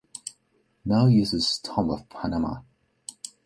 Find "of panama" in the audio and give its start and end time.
2.01-2.63